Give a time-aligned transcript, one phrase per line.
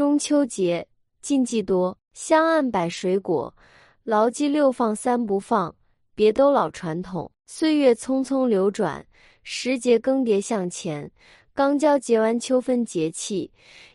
[0.00, 0.88] 中秋节
[1.20, 3.54] 禁忌多，香案摆水果，
[4.02, 5.76] 牢记六放三不放，
[6.14, 7.30] 别都老传统。
[7.46, 9.06] 岁月匆匆流转，
[9.42, 11.10] 时节更迭向前，
[11.52, 13.52] 刚交接完秋分节气，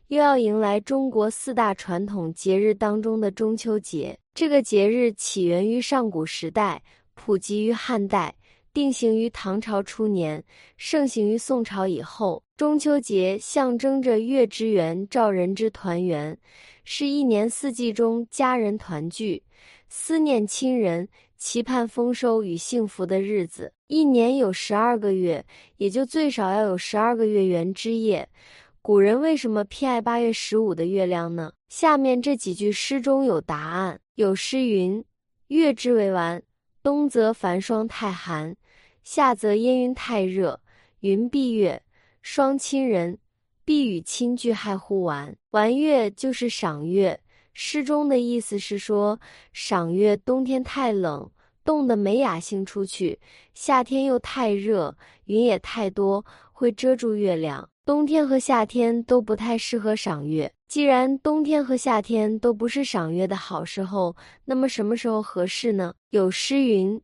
[0.10, 4.16] 又要迎来中国四大传统节日当中的中秋节。
[4.36, 6.84] 这个节日起源于上古时代，
[7.16, 8.32] 普及于汉代。
[8.72, 10.44] 定型于唐朝初年，
[10.78, 12.44] 盛行于宋朝以后。
[12.58, 16.38] 中秋节象征着月之圆，照人之团圆，
[16.86, 19.44] 是一年四季中家人团聚、
[19.90, 23.74] 思念亲人、期盼丰收与幸福的日子。
[23.88, 28.30] 一年有十二个月，也就最少要有十二个月圆之夜。
[28.82, 31.52] 古人为什么偏爱八月十五的月亮呢？
[31.68, 34.00] 下面这几句诗中有答案。
[34.14, 35.04] 有诗云
[35.50, 36.42] ：“月之为丸，
[36.82, 38.56] 冬则繁霜太寒。”
[39.04, 40.62] 夏则烟云太热，
[41.02, 41.84] 云蔽月，
[42.28, 43.20] 双亲人，
[43.64, 45.38] 必与亲聚害乎完。
[45.52, 47.22] 完月就是赏月。
[47.54, 49.20] 诗中的意思是说，
[49.54, 51.30] 赏月冬天太冷，
[51.64, 53.20] 冻得没雅兴出去；
[53.54, 57.70] 夏天又太热，云也太多，会遮住月亮。
[57.86, 60.52] 冬天和夏天都不太适合赏月。
[60.68, 64.16] 既然冬天和夏天都不是赏月的好时候，
[64.46, 65.94] 那么什么时候合适呢？
[66.10, 67.00] 有诗云：“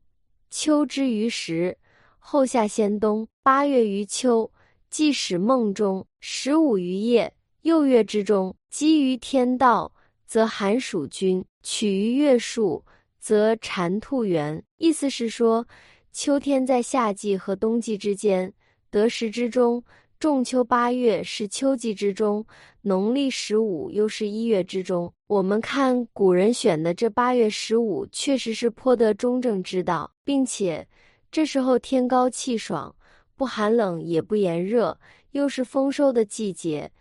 [0.50, 1.78] 秋之于时。”
[2.18, 4.52] 后夏先冬，八月于秋，
[4.92, 8.56] 即使梦中；十五余夜，又月之中。
[8.70, 9.94] 积于天道，
[10.28, 12.86] 则寒暑均；取于月数，
[13.18, 14.64] 则蝉兔圆。
[14.78, 15.66] 意思是说，
[16.12, 18.54] 秋天在夏季和冬季之间，
[18.90, 19.82] 得时之中；
[20.20, 22.46] 仲秋八月是秋季之中，
[22.82, 25.14] 农历十五又是一月之中。
[25.28, 30.88] 我们看古人选的这八月十五，确实是颇得中正之道，并且。
[31.32, 32.94] 这时候天高气爽，
[33.42, 35.00] 不寒冷也不炎热，
[35.32, 36.92] 又是丰收的季节，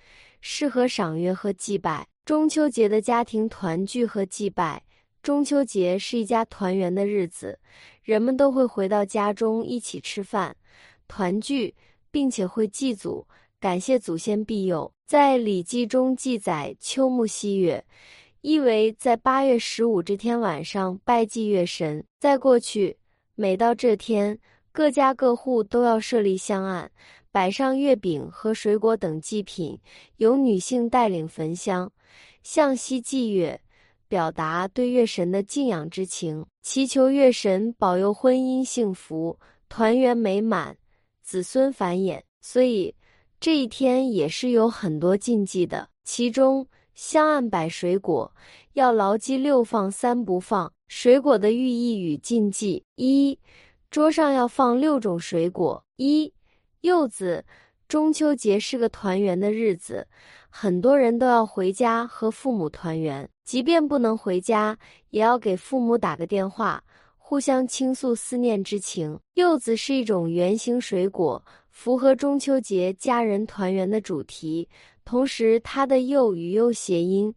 [0.40, 2.08] 适合赏月和祭拜。
[2.24, 4.82] 中秋节的家庭团聚和祭拜，
[5.22, 7.58] 中秋节是一家团圆的日子，
[8.02, 10.56] 人们都会回到家中一起吃饭、
[11.06, 11.74] 团聚，
[12.10, 13.26] 并且会祭祖，
[13.60, 14.90] 感谢祖先庇佑。
[15.06, 17.84] 在《礼记》中记载：“秋木夕月”，
[18.40, 22.02] 意为在八月十五这天晚上拜祭月神。
[22.18, 22.96] 在过去。
[23.36, 24.38] 每到这天，
[24.72, 26.90] 各家各户都要设立香案，
[27.32, 29.78] 摆上月饼和水果等祭品，
[30.16, 31.90] 由女性带领焚香，
[32.42, 33.60] 向西祭月，
[34.08, 39.38] 表达对月神的敬仰之情，祈求月神保佑婚姻幸福、
[39.68, 40.76] 团圆美满、
[41.22, 42.20] 子孙繁衍。
[42.40, 42.94] 所以
[43.38, 48.32] 这一天也是有很多禁忌的，其中香案摆水果
[48.74, 50.72] 要牢记六放三不放。
[50.88, 53.38] 水果的寓意与禁忌：一、
[53.90, 55.84] 桌上要放六种水果。
[55.96, 56.32] 一、
[56.82, 57.44] 柚子。
[57.88, 60.06] 中秋节是个团圆的日子，
[60.48, 64.78] 很多人都要回家和父母团圆，即便不能回家，
[65.08, 66.84] 也要给父母打个电话，
[67.18, 69.18] 互相倾诉思念之情。
[69.34, 74.68] 柚子是一种圆形水果，符合中秋节家人团圆的主题，
[75.04, 77.34] 同时它的“柚”与“柚”谐音。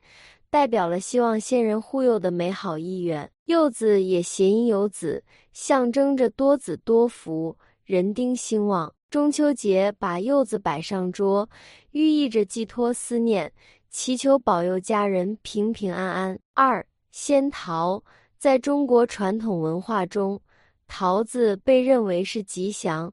[0.53, 8.93] 代表了希望仙人护佑的美好意愿，柚子也谐音有子，象征着多子多福、人丁兴旺。
[9.09, 11.49] 中秋节把柚子摆上桌，
[11.89, 13.51] 寓意着寄托思念，
[13.89, 16.39] 祈求保佑家人平平安安。
[16.53, 18.03] 二仙桃，
[18.37, 20.39] 在中国传统文化中，
[20.87, 23.11] 桃子被认为是吉祥。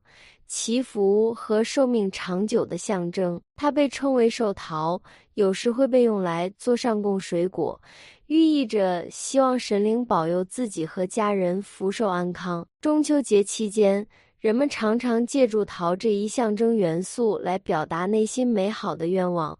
[0.51, 5.01] 祈福和寿命长久的象征，它被称为寿桃，
[5.35, 7.81] 有时会被用来做上供水果，
[8.27, 12.67] 寓意着希望神灵保佑自己和家人福寿安康。
[12.81, 14.05] 中秋节期间，
[14.41, 19.57] 人们常常借助桃这一象征元素来表达内心美好的愿望，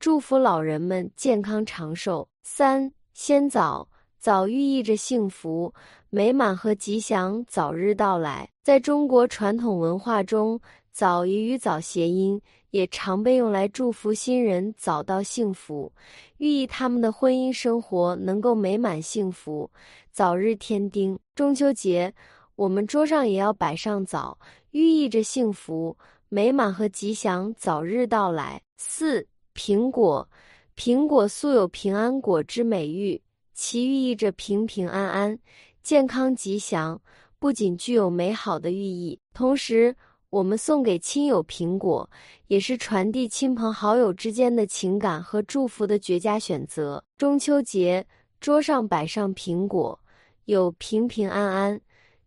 [0.00, 2.26] 祝福老人们健康长寿。
[2.42, 3.86] 三鲜枣。
[4.18, 5.74] 枣寓意着幸福、
[6.08, 8.51] 美满和吉祥早日到来。
[8.62, 10.60] 在中国传统文化中，
[10.92, 12.40] 枣也与早谐音，
[12.70, 15.92] 也常被用来祝福新人早到幸福，
[16.38, 19.68] 寓意他们的婚姻生活能够美满幸福，
[20.12, 21.18] 早日添丁。
[21.34, 22.14] 中秋节，
[22.54, 24.38] 我们桌上也要摆上枣，
[24.70, 25.96] 寓意着幸福、
[26.28, 28.62] 美满和吉祥早日到来。
[28.76, 29.26] 四
[29.56, 30.28] 苹果，
[30.76, 33.20] 苹果素有平安果之美誉。
[33.54, 35.38] 其寓意着平平安安、
[35.82, 37.00] 健康吉祥，
[37.42, 39.96] 不仅具有美好的寓意，同时
[40.30, 42.08] 我们送给亲友苹果，
[42.46, 47.04] 也是传递亲朋好友之间的情感和祝福的绝佳选择。
[47.18, 48.06] 中秋节
[48.38, 49.98] 桌上摆上苹果，
[50.44, 51.80] 有平平安安、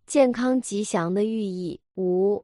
[0.06, 1.79] 健康吉祥的寓意。
[1.95, 2.44] 五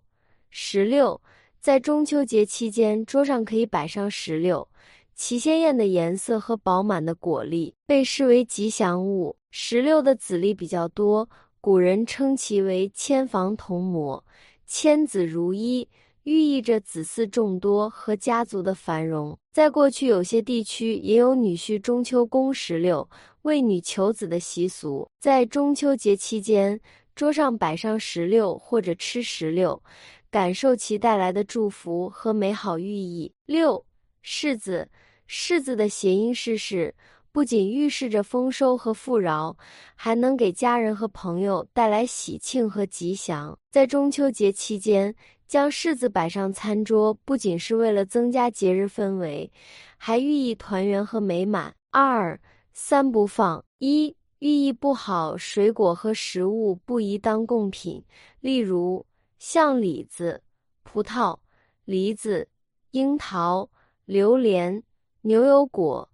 [0.49, 1.21] 石榴，
[1.59, 4.65] 在中秋节期间，桌上可以摆上石榴。
[5.13, 9.35] 其鲜艳的颜色和饱满的果粒被视为吉祥物。
[9.49, 11.29] 石榴的籽粒比较多，
[11.63, 14.25] 古人称其为千房铜蘑，
[14.65, 15.87] 千子如一，
[16.23, 19.37] 寓意着子嗣众多和家族的繁荣。
[19.53, 23.07] 在过去，有些地区也有女婿中秋供石榴、
[23.43, 25.07] 为女求子的习俗。
[25.19, 26.81] 在中秋节期间，
[27.13, 29.83] 桌上摆上石榴或者吃石榴，
[30.31, 33.31] 感受其带来的祝福和美好寓意。
[33.45, 33.85] 六
[34.25, 34.89] 柿子，
[35.29, 36.95] 柿子的谐音是“是”。
[37.33, 39.55] 不仅预示着丰收和富饶，
[39.95, 43.57] 还能给家人和朋友带来喜庆和吉祥。
[43.69, 45.15] 在中秋节期间，
[45.47, 49.49] 将柿子摆上餐桌，不仅是为了增加节日氛围，
[49.95, 51.73] 还寓意团圆和美满。
[51.89, 52.37] 二
[52.73, 58.03] 三不放：一、寓意不好，水果和食物不宜当贡品，
[58.41, 59.05] 例如
[59.39, 60.41] 像李子、
[60.83, 61.37] 葡萄、
[61.85, 62.45] 梨子、
[62.91, 63.69] 樱桃、
[64.03, 64.83] 榴莲、
[65.21, 66.10] 牛油果。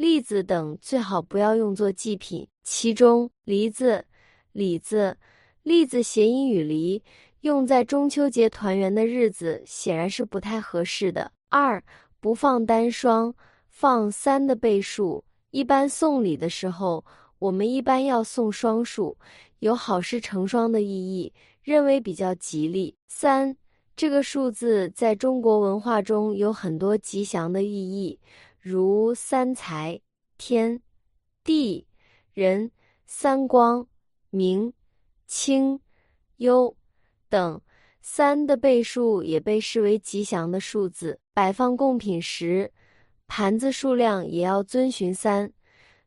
[0.00, 4.02] 栗子等最好不要用作祭品，其中梨子、
[4.52, 5.14] 李子、
[5.62, 7.02] 栗子谐音与梨，
[7.42, 11.30] 用在中秋节团圆的日子显然是不太合适的。
[11.50, 11.84] 二
[12.18, 13.34] 不放单双，
[13.68, 15.22] 放三的倍数。
[15.50, 17.04] 一般送礼的时候，
[17.38, 19.18] 我们一般要送双数，
[19.58, 21.30] 有好事成双的意义，
[21.62, 22.96] 认为比较吉利。
[23.08, 23.54] 三
[23.94, 28.18] 这个数字在中国文化中有很多吉祥的寓意。
[28.60, 29.98] 如三才、
[30.36, 30.82] 天、
[31.42, 31.86] 地、
[32.34, 32.70] 人、
[33.06, 33.86] 三光、
[34.28, 34.70] 明、
[35.26, 35.80] 清、
[36.36, 36.76] 幽
[37.30, 37.58] 等，
[38.02, 41.18] 三的倍数也被视为吉祥的数字。
[41.32, 42.70] 摆放贡品时，
[43.26, 45.50] 盘子数量也要遵循三、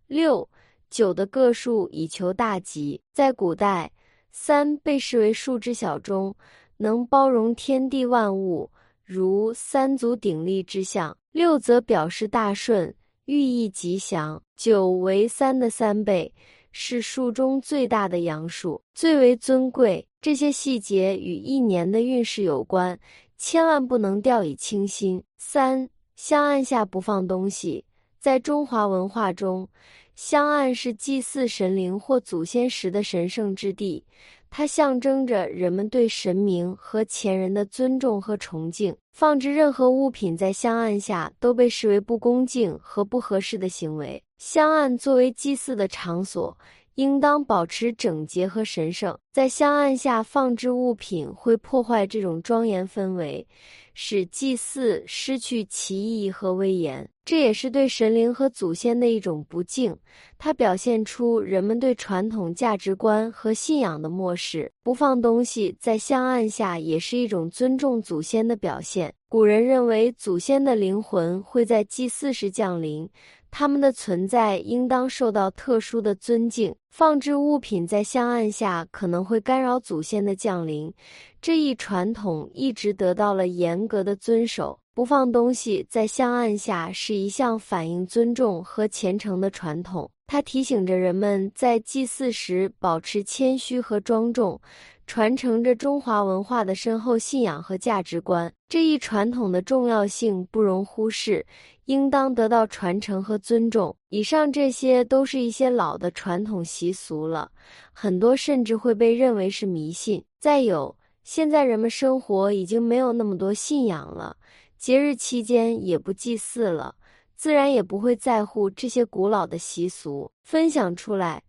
[0.05, 0.47] 六、
[0.91, 3.01] 九的个数，以求大吉。
[3.13, 3.91] 在古代，
[4.31, 6.35] 三被视为数之小中，
[6.77, 8.69] 能包容天地万物，
[9.03, 11.17] 如三足鼎立之象。
[11.33, 12.93] 六则表示大顺，
[13.25, 14.41] 寓意吉祥。
[14.55, 16.31] 九为三的三倍，
[16.71, 20.07] 是数中最大的阳数，最为尊贵。
[20.21, 22.97] 这些细节与一年的运势有关，
[23.35, 25.23] 千万不能掉以轻心。
[25.39, 27.83] 三香案下不放东西，
[28.19, 29.67] 在中华文化中，
[30.15, 34.05] 香案是祭祀神灵或祖先时的神圣之地。
[34.55, 38.95] 它象征着人们对神明和前人的尊重和崇敬。
[39.11, 44.23] 放置任何物品在香案下都被视为不恭敬和不合适的行为。
[44.37, 46.55] 香案作为祭祀的场所，
[46.93, 49.17] 应当保持整洁和神圣。
[49.31, 53.47] 在香案下放置物品会破坏这种庄严氛围。
[53.95, 59.95] 使祭祀失去其意义和威严，这也是对神灵和祖先的一种不敬。
[60.37, 64.71] 它表现出人们对传统价值观和信仰的漠视。
[64.83, 69.13] 不放东西在香案下，也是一种尊重祖先的表现。
[69.29, 73.09] 古人认为，祖先的灵魂会在祭祀时降临。
[73.55, 76.73] 他们的存在应当受到特殊的尊敬。
[76.89, 80.91] 放置物品在香案下可能会干扰祖先的降临，
[81.39, 84.79] 这一传统一直得到了严格的遵守。
[84.95, 94.59] 不放东西在香案下是一项反映尊重和虔诚的传统，它提醒着人们在祭祀时保持谦虚和庄重。
[95.05, 101.45] 传承着中华文化的深厚信仰和价值观，这一传统的重要性不容忽视，
[101.85, 103.93] 应当得到传承和尊重。
[104.07, 107.51] 以上这些都是一些老的传统习俗了，
[107.91, 110.23] 很多甚至会被认为是迷信。
[110.39, 114.37] 再有，现在人们生活已经没有那么多信仰了，
[114.77, 116.95] 节日期间也不祭祀了，
[117.43, 120.31] 自然也不会在乎这些古老的习俗。
[120.43, 121.43] 分享出来，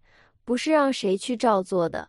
[0.45, 2.09] 不是让谁去照做的。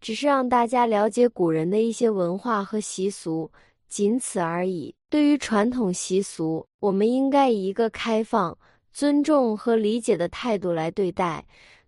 [0.00, 3.50] 只是让大家了解古人的一些文化和习俗，
[3.88, 4.94] 仅此而已。
[5.10, 8.56] 对于传统习俗，我们应该以一个开放、
[8.92, 11.44] 尊重和理解的态度来对待。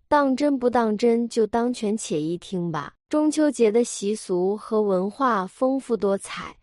[0.09, 2.95] 当真不当真，就当权且一听吧。
[3.09, 6.57] 中秋节的习俗和文化丰富多彩，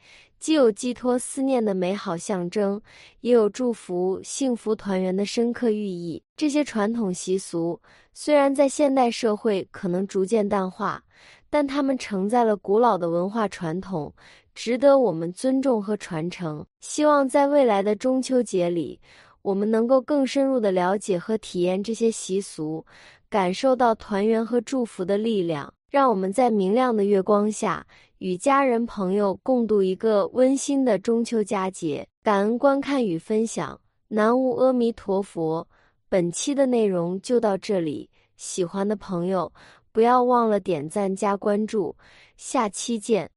[0.43, 2.81] 既有寄托思念的美好象征，
[3.21, 6.21] 也有祝福幸福团圆的深刻寓意。
[6.35, 7.79] 这些传统习俗
[8.11, 11.01] 虽然在现代社会可能逐渐淡化。
[11.49, 14.13] 但它们承载了古老的文化传统，
[14.53, 16.65] 值得我们尊重和传承。
[16.81, 18.99] 希望在未来的中秋节里，
[19.43, 22.85] 我们能够更深入的了解和体验这些习俗，
[23.29, 25.73] 感受到团圆和祝福的力量。
[25.93, 27.85] 让我们在明亮的月光下，
[28.17, 32.03] 与家人朋友共度一个温馨的中秋佳节。
[32.23, 35.67] 感恩观看与分享，南无阿弥陀佛。
[36.09, 39.53] 本期的内容就到这里，喜欢的朋友。
[39.91, 41.95] 不要忘了点赞加关注，
[42.37, 43.29] 下期见。